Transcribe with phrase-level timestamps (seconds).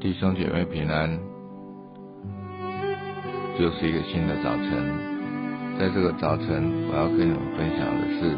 [0.00, 1.10] 弟兄姐妹平安，
[3.58, 4.70] 就是一个新的早晨。
[5.76, 8.30] 在这个早晨，我要跟你们分享的是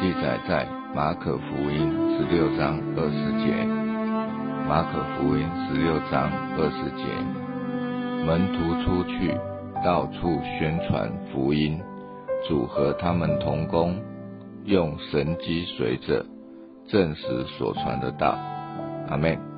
[0.00, 0.66] 记载在
[0.96, 1.88] 马可福音
[2.18, 3.64] 十六章二十节。
[4.68, 7.06] 马可福音十六章二十节，
[8.26, 9.32] 门徒出去，
[9.84, 11.80] 到处宣传福音，
[12.48, 13.96] 主和他们同工，
[14.64, 16.26] 用神机随着，
[16.88, 18.36] 证实所传的道。
[19.08, 19.57] 阿门。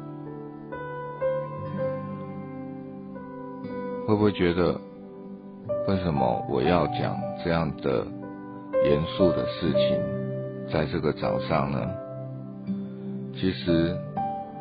[4.11, 4.75] 会不会觉得，
[5.87, 8.05] 为什么我要讲这样的
[8.85, 9.97] 严肃的事情，
[10.69, 11.79] 在这个早上呢？
[13.37, 13.97] 其实，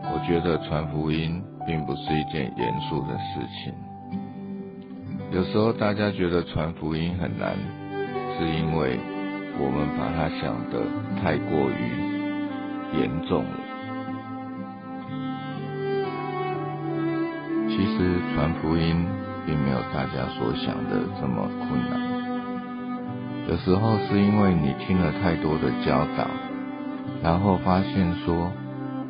[0.04, 3.74] 我觉得传福音并不是一件严肃的事情。
[5.32, 7.58] 有时候大家觉得传福音很难，
[8.38, 9.00] 是因为
[9.60, 10.86] 我们把它想得
[11.24, 13.58] 太过于严重了。
[17.68, 19.19] 其实传福音。
[19.46, 22.00] 并没有大家所想的这么困难。
[23.50, 26.28] 有时候是因为你听了太多的教导，
[27.24, 28.52] 然后发现说，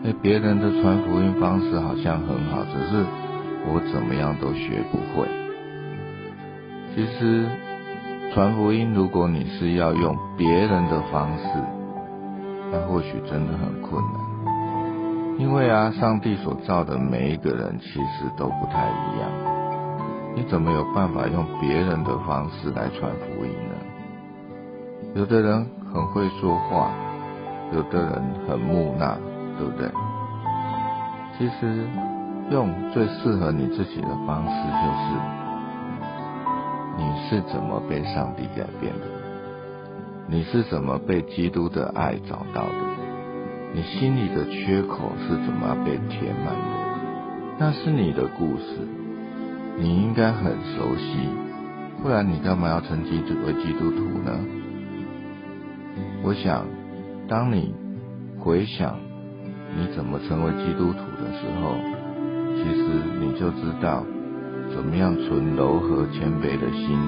[0.05, 3.05] 哎，别人的传福音方式好像很好，只是
[3.67, 5.27] 我怎么样都学不会。
[6.95, 7.47] 其实
[8.33, 11.43] 传福音，如果你是要用别人的方式，
[12.71, 14.29] 那或许真的很困难。
[15.37, 19.48] 因为啊，上帝所造的每一个人其实都不太一样。
[20.39, 23.75] 你怎么有办法用别人的方式来传福音呢？
[25.15, 26.91] 有的人很会说话，
[27.73, 29.17] 有的人很木讷，
[29.57, 29.91] 对不对？
[31.37, 31.85] 其实
[32.51, 35.19] 用最适合你自己的方式，就是
[36.97, 39.05] 你是怎么被上帝改变的？
[40.25, 42.71] 你是怎么被基督的爱找到的？
[43.73, 46.61] 你心里的缺口是怎么被填满的？
[47.57, 48.87] 那是你的故事。
[49.81, 51.29] 你应该很熟悉，
[52.03, 54.37] 不然你干嘛要称基督为基督徒呢？
[56.21, 56.65] 我想，
[57.29, 57.73] 当你
[58.37, 58.99] 回想
[59.77, 61.77] 你怎么成为基督徒的时候，
[62.57, 62.83] 其实
[63.21, 64.03] 你就知道
[64.75, 66.99] 怎么样存柔和谦卑的心，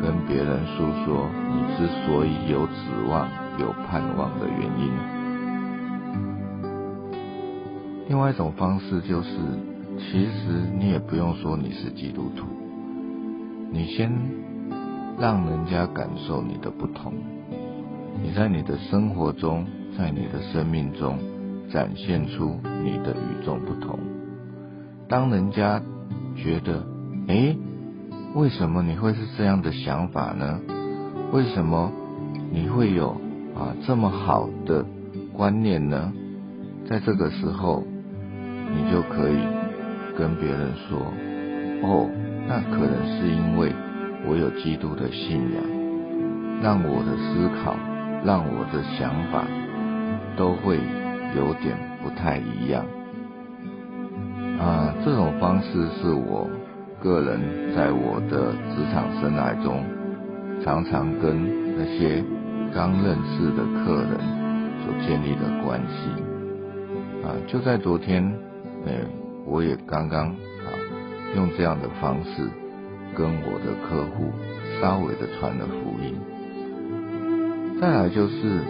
[0.00, 2.72] 跟别人诉说你之所以有指
[3.10, 4.92] 望、有盼望的原因。
[8.06, 9.28] 另外一种方式就是。
[9.98, 10.30] 其实
[10.78, 12.46] 你也不用说你是基督徒，
[13.70, 14.10] 你先
[15.18, 17.12] 让人家感受你的不同，
[18.22, 19.66] 你在你的生活中，
[19.98, 21.18] 在你的生命中
[21.70, 23.98] 展现出你的与众不同。
[25.08, 25.82] 当人家
[26.36, 26.86] 觉得，
[27.26, 27.56] 哎，
[28.34, 30.60] 为什么你会是这样的想法呢？
[31.32, 31.92] 为什么
[32.50, 33.10] 你会有
[33.54, 34.86] 啊这么好的
[35.32, 36.12] 观念呢？
[36.88, 37.82] 在这个时候，
[38.72, 39.57] 你就可以。
[40.18, 40.98] 跟别人说，
[41.82, 42.10] 哦，
[42.48, 43.72] 那可能是因为
[44.26, 45.62] 我有基督的信仰，
[46.60, 47.76] 让我的思考，
[48.24, 49.46] 让我的想法
[50.36, 50.80] 都会
[51.36, 52.84] 有点不太一样。
[54.58, 56.50] 啊，这种方式是我
[57.00, 57.38] 个人
[57.76, 59.84] 在我的职场生涯中，
[60.64, 62.24] 常常跟那些
[62.74, 64.18] 刚认识的客人
[64.82, 66.10] 所建立的关系。
[67.22, 68.24] 啊，就在昨天，
[68.84, 69.27] 哎。
[69.50, 70.68] 我也刚刚啊，
[71.34, 72.50] 用这样的方式
[73.16, 74.30] 跟我的客户
[74.78, 76.14] 稍微的传了福音。
[77.80, 78.60] 再来就是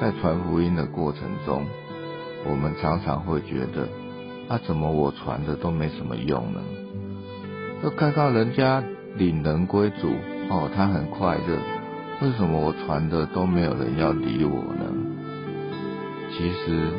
[0.00, 1.64] 在传福音的过程中，
[2.44, 3.88] 我们常常会觉得，
[4.48, 6.60] 啊，怎么我传的都没什么用呢？
[7.82, 8.82] 就看到人家
[9.16, 10.08] 领人归主，
[10.50, 11.56] 哦，他很快乐，
[12.20, 14.84] 为什么我传的都没有人要理我呢？
[16.36, 16.90] 其实，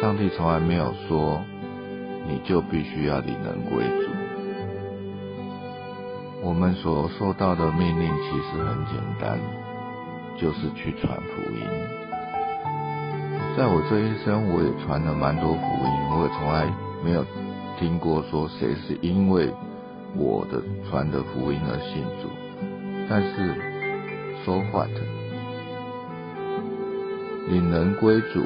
[0.00, 1.40] 上帝从来没有说。
[2.28, 4.10] 你就必须要领人归主。
[6.42, 9.38] 我们所受到的命令其实很简单，
[10.38, 11.60] 就是去传福音。
[13.56, 16.70] 在我这一生，我也传了蛮多福音，我也从来
[17.02, 17.24] 没有
[17.78, 19.52] 听过说谁是因为
[20.14, 22.28] 我的传的福音而信主。
[23.08, 23.54] 但是
[24.44, 25.00] 说话的
[27.48, 28.44] 领人归主，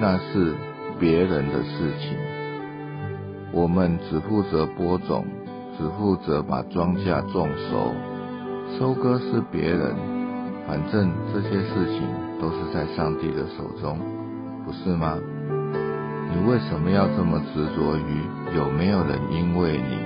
[0.00, 0.54] 那是
[0.98, 2.31] 别人的事情。
[3.52, 5.26] 我们只负责播种，
[5.76, 7.92] 只负责把庄稼种熟，
[8.78, 9.94] 收割是别人。
[10.66, 12.02] 反正这些事情
[12.40, 13.98] 都是在上帝的手中，
[14.64, 15.18] 不是吗？
[16.32, 19.98] 你为什么要这么执着于有没有人因为你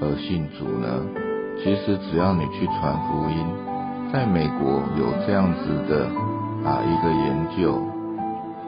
[0.00, 1.04] 而信主呢？
[1.62, 3.46] 其实只要你去传福音，
[4.10, 6.06] 在美国有这样子的
[6.66, 7.74] 啊一个研究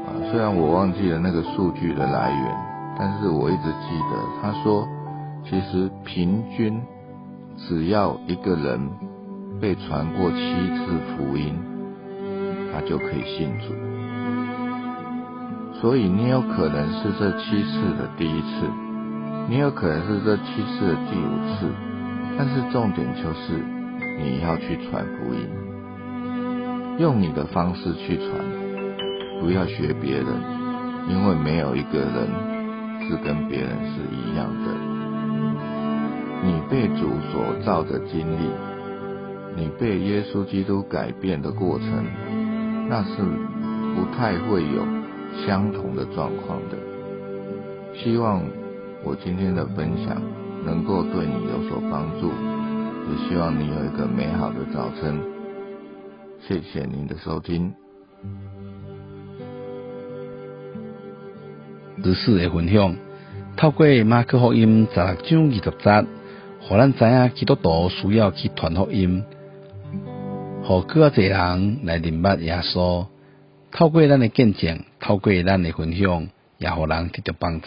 [0.04, 2.73] 啊，虽然我忘记了那个数据的来源。
[2.98, 4.86] 但是我一直记得他说，
[5.44, 6.80] 其实平均
[7.56, 8.90] 只要一个人
[9.60, 11.54] 被传过七次福音，
[12.72, 13.74] 他就可以信主。
[15.80, 18.70] 所以你有可能是这七次的第一次，
[19.48, 21.68] 你有可能是这七次的第五次，
[22.38, 23.60] 但是重点就是
[24.18, 25.48] 你要去传福音，
[26.98, 28.30] 用你的方式去传，
[29.40, 30.26] 不要学别人，
[31.08, 32.53] 因为没有一个人
[33.08, 34.72] 是跟别人是一样的。
[36.42, 38.50] 你被主所造的经历，
[39.56, 41.88] 你被耶稣基督改变的过程，
[42.88, 43.22] 那是
[43.94, 45.04] 不太会有。
[45.48, 46.78] 相同的状况的，
[47.92, 48.40] 希望
[49.02, 50.22] 我今天的分享
[50.64, 52.28] 能够对你有所帮助，
[53.10, 55.20] 也希望你有一个美好的早晨。
[56.38, 57.74] 谢谢您的收听。
[61.96, 62.96] 日四的分享，
[63.56, 66.06] 透过马克福音十六章二十节，
[66.60, 69.22] 互咱知影基督徒需要去传福音，
[70.64, 73.06] 互更加侪人来明白耶稣。
[73.70, 76.26] 透过咱的见证，透过咱的分享，
[76.58, 77.66] 也互人得到帮助。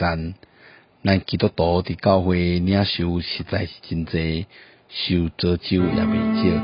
[1.03, 4.45] 咱基督徒伫教会领受实在是真济，
[4.89, 6.62] 受造就也未少。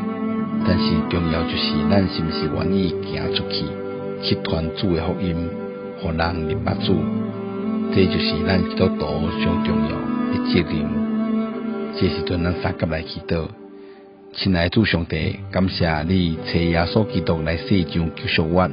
[0.68, 3.66] 但是重要就是咱是毋是愿意行出去，
[4.21, 5.50] 去传主的福音，
[6.01, 6.95] 互人明白主。
[7.95, 9.90] 这就是咱基督徒上重要
[10.31, 10.84] 的责任。
[11.95, 13.48] 这时阵咱三甲来祈祷，
[14.34, 18.68] 亲爱主上帝，感谢你找耶稣基督来世上救赎我。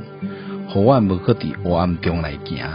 [0.70, 2.66] 互阮无去伫黑暗中来行，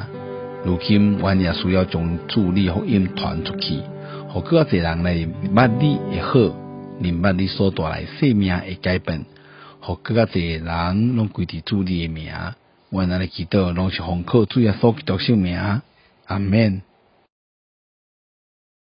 [0.64, 3.80] 如今阮也需要将主力福音传出去，
[4.30, 6.56] 互更加侪人来捌你会好，
[7.00, 9.26] 明白你所带来生命的改变，
[9.80, 12.32] 互更加侪人拢归伫主力的名，
[12.92, 15.82] 阮安尼祈祷拢是奉靠主耶稣基督圣名，
[16.26, 16.82] 阿门。